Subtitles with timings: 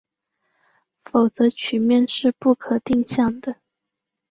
[1.03, 3.57] 否则曲面是不可定向的。